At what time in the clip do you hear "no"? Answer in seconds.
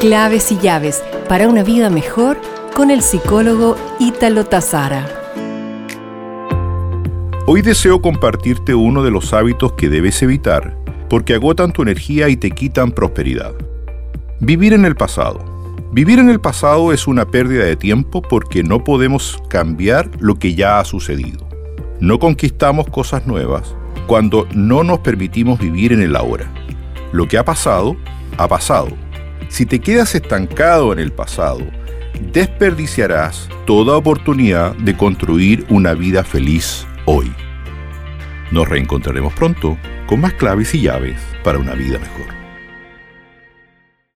18.62-18.82, 22.00-22.18, 24.54-24.82